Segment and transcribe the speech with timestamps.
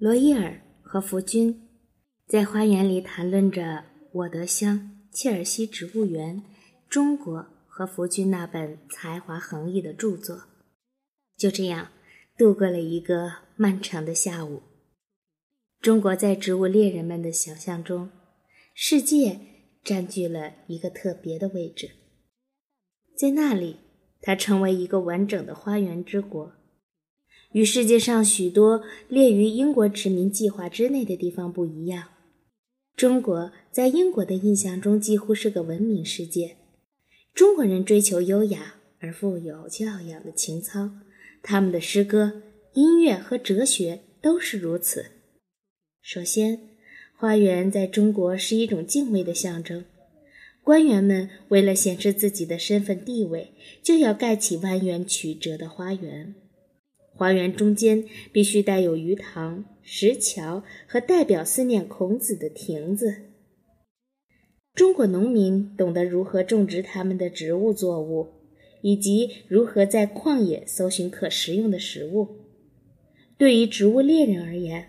[0.00, 1.68] 罗伊尔和福军
[2.24, 6.40] 在花园里谈论着沃德乡、切尔西植物园、
[6.88, 10.44] 中国和福军那本才华横溢的著作。
[11.36, 11.88] 就这样
[12.36, 14.62] 度过了一个漫长的下午。
[15.80, 18.10] 中国在植物猎人们的想象中，
[18.74, 19.40] 世界
[19.82, 21.90] 占据了一个特别的位置，
[23.16, 23.78] 在那里，
[24.20, 26.52] 它成为一个完整的花园之国。
[27.52, 32.08] 与世界上许多列于英国殖民计划之内的地方不一样，
[32.94, 36.56] 中国在英国的印象中几乎是个文明世界。
[37.32, 40.90] 中国人追求优雅而富有教养的情操，
[41.42, 42.42] 他们的诗歌、
[42.74, 45.06] 音乐和哲学都是如此。
[46.02, 46.60] 首先，
[47.16, 49.84] 花园在中国是一种敬畏的象征。
[50.62, 56.34] 官员们为了显示自己的身份地位，就要盖起蜿蜒曲折的花园。
[57.18, 63.12] 花园中间必须带有鱼塘、石桥和代表思念孔子的亭子。
[64.72, 68.28] 中国农民懂得如何种植他们的植物作物，
[68.82, 72.28] 以及如何在旷野搜寻可食用的食物。
[73.36, 74.86] 对于植物猎人而言，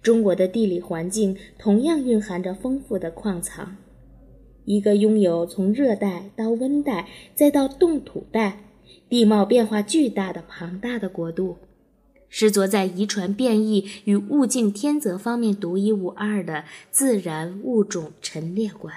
[0.00, 3.76] 中国的地理环境同样蕴含着丰富的矿藏。
[4.64, 8.60] 一个拥有从热带到温带再到冻土带
[9.08, 11.56] 地貌变化巨大的庞大的国度。
[12.34, 18.94] 是着在遗传变异与物竞天择方面独一无二的自然物种陈列馆。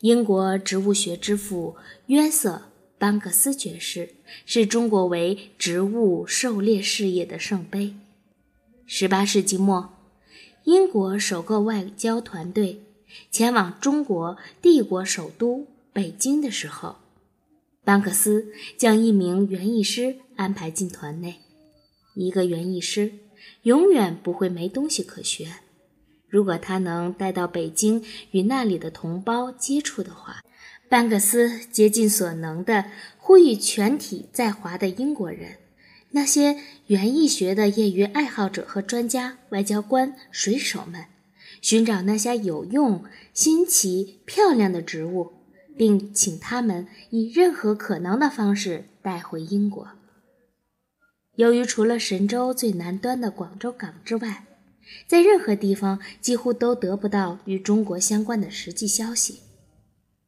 [0.00, 1.74] 英国植物学之父
[2.06, 2.50] 约瑟·
[2.96, 4.10] 班克斯爵士
[4.44, 7.96] 是中国为植物狩猎事业的圣杯。
[8.88, 9.90] 18世纪末，
[10.62, 12.82] 英国首个外交团队
[13.32, 16.96] 前往中国帝国首都北京的时候。
[17.82, 21.40] 班克斯将一名园艺师安排进团内。
[22.14, 23.12] 一个园艺师
[23.62, 25.56] 永远不会没东西可学。
[26.28, 30.42] 如果他能带到北京与那里的同胞接触的话，
[30.88, 32.86] 班克斯竭尽所能地
[33.18, 35.56] 呼吁全体在华的英国人，
[36.10, 36.56] 那些
[36.86, 41.06] 园艺学的业余爱好者和专家、外交官、水手们，
[41.60, 45.32] 寻找那些有用、新奇、漂亮的植物。
[45.78, 49.86] 并请他们以任何可能的方式带回英国。
[51.36, 54.46] 由于除了神州最南端的广州港之外，
[55.06, 59.40] 在任何地方几乎都得不到与中国相关的实际消息，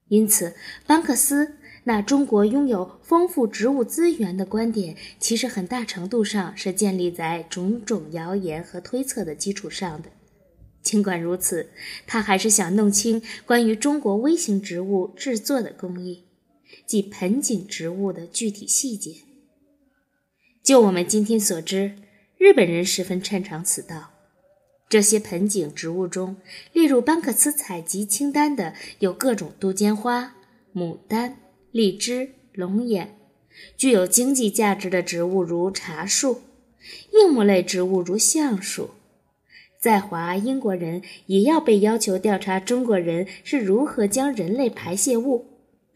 [0.08, 0.54] 因此
[0.86, 1.54] 班克斯
[1.84, 10.10] 那中国拥有丰富植物资源的观点，其实很大程度上是建立在种种谣言和推测的基础上的。
[10.82, 11.70] 尽管如此，
[12.06, 16.24] 他还是想弄清关于中国微型植物制作的工艺，
[16.86, 19.27] 即盆景植物的具体细节。
[20.68, 21.94] 就我们今天所知，
[22.36, 24.10] 日本人十分擅长此道。
[24.86, 26.36] 这些盆景植物中，
[26.74, 30.34] 列入班克斯采集清单的有各种杜鹃花、
[30.74, 31.38] 牡丹、
[31.72, 33.06] 荔枝、龙眼；
[33.78, 36.42] 具有经济价值的植物如茶树；
[37.14, 38.90] 硬木类植物如橡树。
[39.80, 45.46] 在华，英国人也要被要求调查中国人是如何将人类排泄物（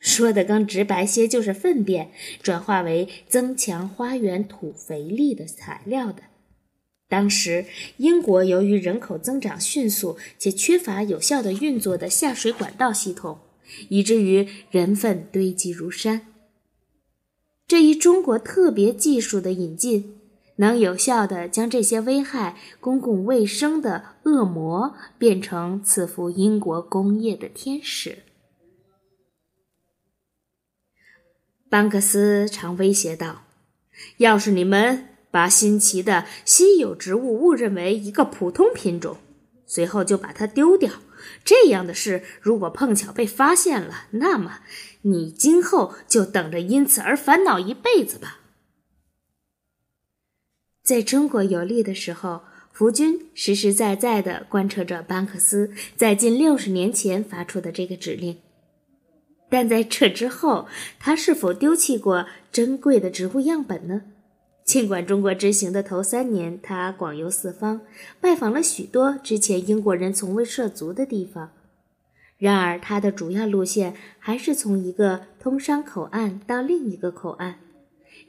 [0.02, 2.10] 说的更直白些，就是粪便）
[2.42, 6.24] 转化为增强花园土肥力的材料的。
[7.08, 7.64] 当时，
[7.96, 13.38] 英国由于人口增长迅速且缺乏有效的运作的下水管道系统，
[13.88, 16.26] 以至于人粪堆积如山。
[17.66, 20.18] 这一中国特别技术的引进。
[20.56, 28.18] 能有效地将这些危害公共卫生的恶魔变成赐福英国工业的天使。
[31.72, 33.44] 班克斯常威胁道
[34.18, 39.16] ：“要是你们把新奇的稀有植物误认为一个普通品种，
[39.64, 40.92] 随后就把它丢掉，
[41.42, 44.58] 这样的事如果碰巧被发现了，那么
[45.00, 48.40] 你今后就等着因此而烦恼一辈子吧。”
[50.84, 58.36] 在中国游历的时候，福军实实在在地贯彻着班克斯在近六十年前发出的这个指令。
[59.52, 60.66] 但在这之后，
[60.98, 64.00] 他是否丢弃过珍贵的植物样本呢？
[64.64, 67.82] 尽管中国之行的头三年，他广游四方，
[68.18, 71.50] 拜访了许多之前英国人从未涉足的地方，
[72.38, 77.56] 然而他的主要路线还是从一个通商口岸到另一个口岸。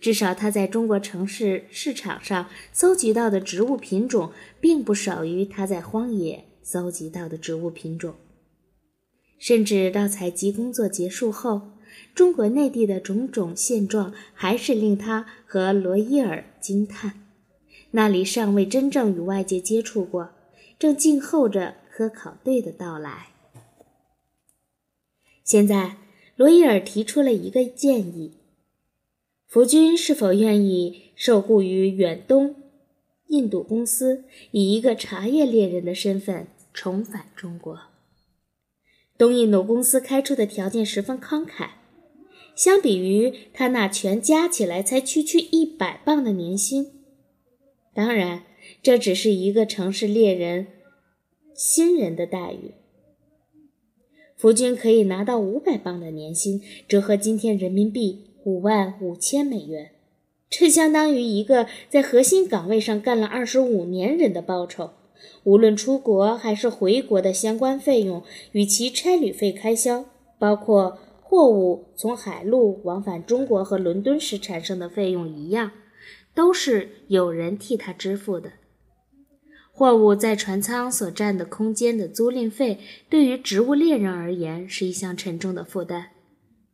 [0.01, 8.13] 至少他在中国城市市场上搜集到的植物品种，并不少于他在荒野搜集到的植物品种。
[9.37, 11.73] 甚至到采集工作结束后，
[12.15, 17.19] 中国内地的种种现状还是令他和罗伊尔惊叹。
[17.91, 20.31] 那里尚未真正与外界接触过，
[20.79, 23.27] 正静候着科考队的到来。
[25.43, 25.97] 现在，
[26.35, 28.31] 罗伊尔提出了一个建议：
[29.45, 32.55] 福军是否愿意受雇于远东
[33.27, 37.92] 印度公司，以一个茶叶猎人的身份重返中国？
[39.17, 41.69] 东印度公司开出的条件十分慷慨，
[42.55, 46.91] 相比于他那全加起来才区区一百磅的年薪，
[47.93, 48.43] 当然，
[48.81, 50.67] 这只是一个城市猎人
[51.55, 52.73] 新人的待遇。
[54.35, 59.91] 福军可以拿到五百磅的年薪，折合今天人民币五万五千美元，
[60.49, 64.89] 这相当于一个在核心岗位上干了二十五年人的报酬。
[65.43, 70.05] 无论出国还是回国的相关费用与其差旅费开销，
[70.39, 75.71] 包括货物从海路往返中国和伦敦时产生的费用一样，
[76.35, 78.53] 都是有人替他支付的。
[79.71, 82.79] 货物在船舱所占的空间的租赁费，
[83.09, 86.09] 对于植物猎人而言是一项沉重的负担。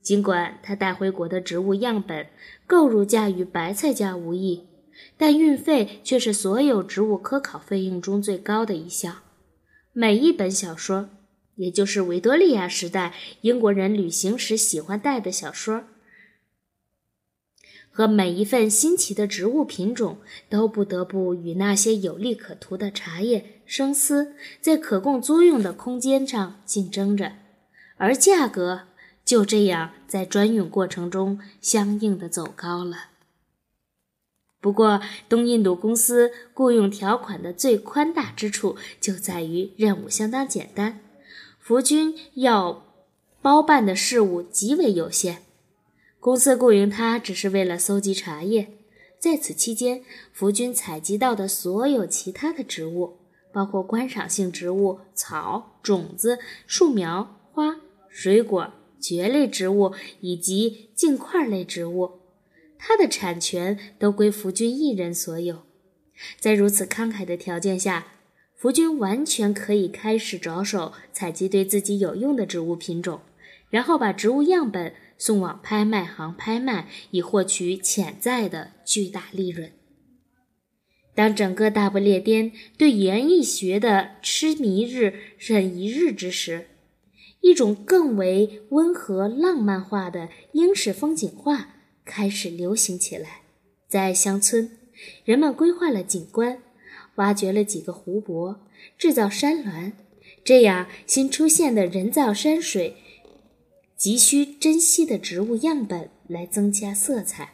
[0.01, 2.28] 尽管他带回国的植物样本
[2.66, 4.69] 购入价与白菜价无异，
[5.18, 9.18] 但运费却是所有植物科考费用中最高的一项。
[9.92, 11.10] 每一本小说，
[11.56, 15.84] 也就是维多利亚时代英国人旅行时喜欢带的小说。
[17.92, 27.34] 和每一份新奇的植物品种都不得不与那些有利可图的茶叶、生丝在可供租用的空间上竞争着，
[27.98, 28.84] 而价格
[29.25, 33.10] 就这样在专运过程中相应的走高了。
[34.61, 41.00] 不过，东印度公司雇佣条款的最宽大之处就在于任务相当简单，
[41.59, 42.83] 福军要
[43.41, 45.44] 包办的事务极为有限。
[46.19, 48.73] 公司雇佣他只是为了搜集茶叶，
[49.17, 50.03] 在此期间，
[50.33, 53.19] 福军采集到的所有其他的植物，
[53.53, 57.77] 包括观赏性植物、草、种子、树苗、花、
[58.09, 62.19] 水果、蕨类植物以及茎块类植物，
[62.79, 65.63] 它的产权都归福军一人所有。
[66.39, 68.07] 在如此慷慨的条件下，
[68.55, 73.21] 福军完全可以开始着手采集对自己有用的植物品种，
[73.69, 74.93] 然后把植物样本。
[75.21, 79.73] 送往拍卖行拍卖，以获取潜在的巨大利润。
[81.13, 86.67] 当整个大不列颠对园艺学的痴迷日忍一日之时，
[87.41, 91.78] 一种更为温和浪漫化的英式风景画
[92.09, 93.41] 开始流行起来。
[93.88, 94.71] 在乡村，
[95.23, 96.63] 人们规划了景观，
[97.17, 98.59] 挖掘了几个湖泊，
[98.97, 99.94] 制造山峦，
[100.44, 102.95] 这样新出现的人造山水。
[103.95, 107.53] 急需珍惜的植物样本来增加色彩。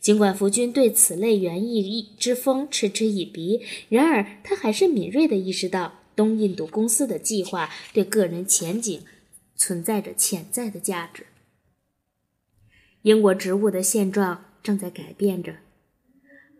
[0.00, 9.02] 尽管福军对此类园艺之风嗤之以鼻，然而他还是敏锐地意识到东印度公司的计划对个人前景
[9.56, 11.26] 存在着潜在的价值。
[13.02, 15.56] 英国植物的现状正在改变着，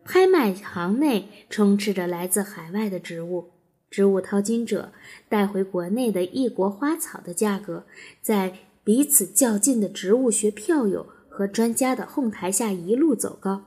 [0.05, 3.51] 拍卖行内充斥着来自海外的植物，
[3.91, 4.93] 植物淘金者
[5.29, 7.87] 带回国内的异国花草的价格
[8.21, 8.59] 在。
[8.85, 13.63] 彼此较劲的植物学票友和专家的哄抬下一路走高。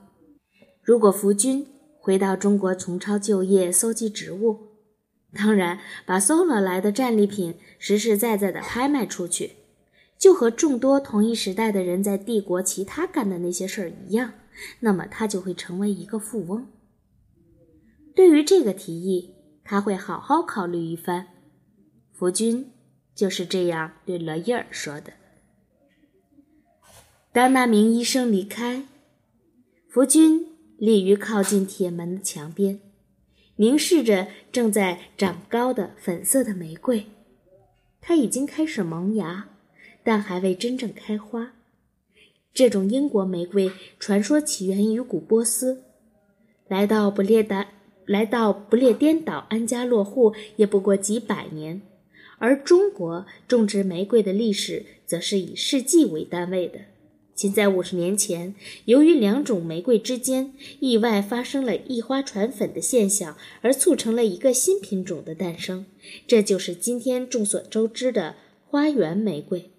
[0.82, 1.66] 如果福军
[1.98, 4.58] 回到中国重操旧业，搜集植物，
[5.32, 9.52] 当然把搜罗来的战利品实实在在的拍卖出去，
[10.18, 14.32] 就和众多同一时代的人在帝国其他干的那些事儿一样，
[14.80, 16.66] 那么他就会成为一个富翁。
[18.14, 21.28] 对于这个提议，他会好好考虑一番。
[22.12, 22.72] 福君。
[23.16, 25.14] 就是这样对罗伊尔说的。
[27.32, 28.84] 当那名医生离开，
[29.88, 32.78] 福君立于靠近铁门的墙边，
[33.56, 37.06] 凝视着正在长高的粉色的玫瑰。
[38.02, 39.48] 它已经开始萌芽，
[40.06, 41.54] 但还未真正开花。
[42.54, 45.82] 这种英国玫瑰传说起源于古波斯，
[46.68, 47.70] 来到不列达，
[48.06, 51.82] 来到不列颠岛安家落户也不过几百年。
[52.38, 56.78] 而中国种植玫瑰的历史则是以世纪为单位的。
[57.34, 65.84] 仅在五十年前，由于两种玫瑰之间意外发生了异花传粉的现象，而促成了一个新品种的诞生。
[66.28, 69.70] 这就是今天众所周知的花园玫瑰。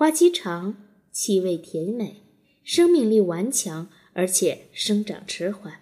[0.00, 0.76] 花期长，
[1.12, 2.22] 气味甜美，
[2.64, 5.74] 生命力顽强，而且生长迟缓。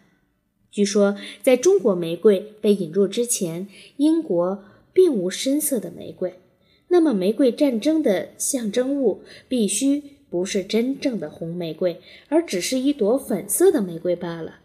[0.72, 4.64] 据说，在中国玫瑰被引入之前，英国。
[4.92, 6.40] 并无深色的玫瑰，
[6.88, 14.56] 那么玫瑰战争的象征物必须不是真正的红玫瑰，而只是一朵粉色的玫瑰罢了。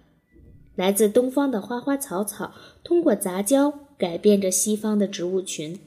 [0.75, 5.79] 来自东方的花花草草通过杂交改变着西方的植物群。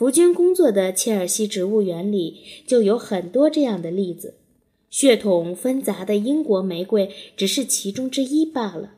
[0.00, 4.38] 福军工作的切尔西植物园里就有很多这样的例子。
[4.88, 8.94] 血统纷杂的英国玫瑰只是其中之一罢了。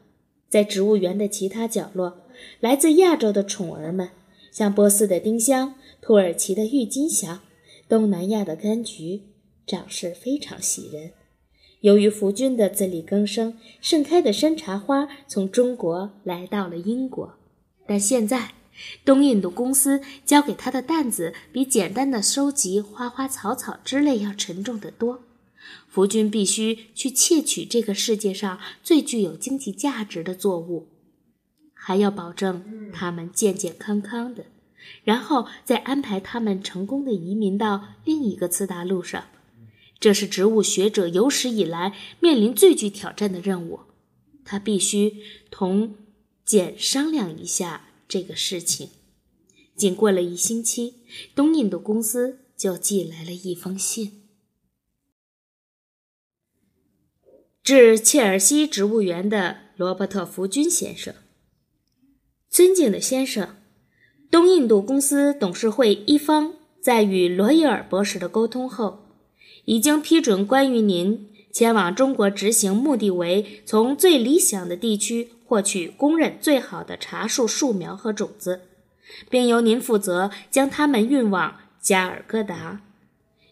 [0.48, 2.18] 在植物园的其他角落，
[2.60, 4.10] 来自亚洲的宠儿们，
[4.52, 7.40] 像波斯的丁香、土耳其的郁金香、
[7.88, 9.22] 东南亚的柑橘，
[9.66, 11.10] 长势非常喜人。
[11.80, 17.34] 由于福军的自力更生，盛开的山茶花从中国来到了英国。
[17.88, 18.52] 但现在，
[19.04, 25.24] 东印度公司交给他的担子比简单的收集花花草草之类要沉重得多。
[25.86, 30.88] 福军必须去窃取这个世界上最具有经济价值的作物，
[31.74, 34.46] 还要保证他们健健康康的，
[35.04, 39.24] 然后再安排他们成功的移民到另一个次大陆上。
[40.00, 43.80] 这是植物学者有史以来面临最具挑战的任务。
[44.44, 45.94] 他必须同
[46.44, 48.90] 简商量一下这个事情。
[49.74, 50.96] 仅过了一星期，
[51.34, 54.28] 东印度公司就寄来了一封信。
[57.62, 61.14] 致切尔西植物园的罗伯特·福军先生，
[62.50, 63.56] 尊敬的先生，
[64.30, 69.06] 东印度公司董事会一方在与罗伊尔博士的沟通后，
[69.64, 78.62] 已经批准关于您前往中国执行目的为从最理想的地区获取公认最好的茶树树苗和种子，
[79.28, 82.80] 并由您负责将它们运往加尔各答，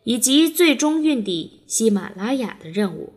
[0.05, 3.13] 以及最终运抵喜马拉雅的任务。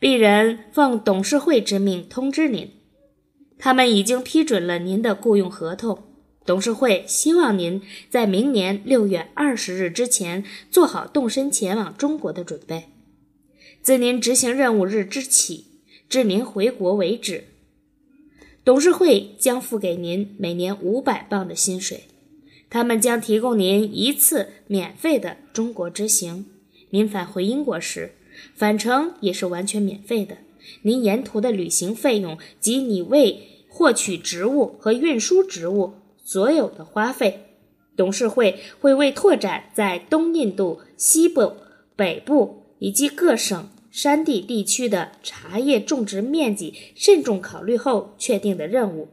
[0.00, 2.72] 鄙人奉董事会之命通知您，
[3.56, 6.02] 他们已经批准了您的雇佣合同。
[6.44, 7.80] 董事会希望您
[8.10, 12.88] 在明年六月二十日之前做好动身前往中国的准备。
[13.80, 15.73] 自您执行任务日之起
[16.08, 17.44] 至您回国为止，
[18.64, 22.04] 董事会将付给您每年五百磅的薪水。
[22.70, 26.46] 他们将提供您一次免费的中国之行。
[26.90, 28.12] 您返回英国时。
[28.56, 30.38] 返程也是完全免费的。
[30.82, 35.94] 您沿途的旅行费用及你为获取职务和运输职务
[36.24, 37.46] 所有的花费，
[37.96, 41.54] 董事会会为拓展在东印度西部、
[41.94, 49.10] 北部以及各省山地地区的茶叶种植面积慎重考虑后确定的任务，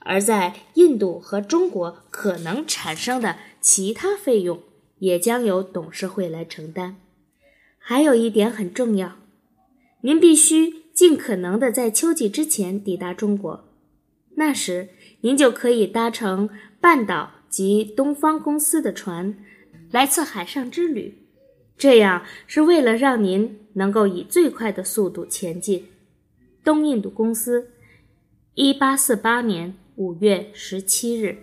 [0.00, 4.60] 而在印度和中国可能产生的其他费用，
[4.98, 6.96] 也将由董事会来承担。
[7.78, 9.16] 还有一点很重要，
[10.00, 13.68] 您必须尽可能的在秋季之前抵达中国，
[14.34, 14.88] 那时
[15.20, 19.38] 您就可以搭乘半岛及东方公司的船
[19.92, 21.25] 来次海上之旅。
[21.78, 25.86] 这样是为了让您能够以最快的速度前进。
[26.64, 27.70] 东印度公司，
[28.54, 31.38] 一八四八年五月十七日。